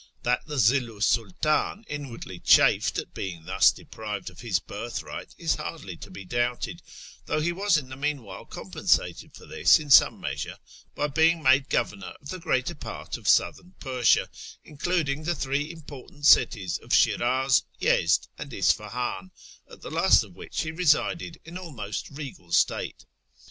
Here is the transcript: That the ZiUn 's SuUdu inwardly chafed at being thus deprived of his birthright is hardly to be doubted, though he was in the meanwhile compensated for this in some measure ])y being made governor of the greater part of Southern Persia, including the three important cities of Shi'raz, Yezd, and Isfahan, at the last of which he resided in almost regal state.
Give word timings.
That 0.23 0.47
the 0.47 0.55
ZiUn 0.55 1.03
's 1.03 1.15
SuUdu 1.15 1.83
inwardly 1.87 2.39
chafed 2.39 2.97
at 2.97 3.13
being 3.13 3.45
thus 3.45 3.69
deprived 3.71 4.31
of 4.31 4.39
his 4.39 4.57
birthright 4.57 5.35
is 5.37 5.53
hardly 5.57 5.95
to 5.97 6.09
be 6.09 6.25
doubted, 6.25 6.81
though 7.27 7.39
he 7.39 7.51
was 7.51 7.77
in 7.77 7.89
the 7.89 7.95
meanwhile 7.95 8.45
compensated 8.47 9.35
for 9.35 9.45
this 9.45 9.77
in 9.79 9.91
some 9.91 10.19
measure 10.19 10.57
])y 10.97 11.05
being 11.05 11.43
made 11.43 11.69
governor 11.69 12.15
of 12.19 12.29
the 12.29 12.39
greater 12.39 12.73
part 12.73 13.15
of 13.15 13.29
Southern 13.29 13.75
Persia, 13.79 14.27
including 14.63 15.21
the 15.25 15.35
three 15.35 15.69
important 15.71 16.25
cities 16.25 16.79
of 16.79 16.89
Shi'raz, 16.95 17.61
Yezd, 17.79 18.27
and 18.39 18.51
Isfahan, 18.51 19.29
at 19.69 19.81
the 19.81 19.91
last 19.91 20.23
of 20.23 20.33
which 20.33 20.61
he 20.63 20.71
resided 20.71 21.39
in 21.45 21.59
almost 21.59 22.09
regal 22.09 22.51
state. 22.51 23.05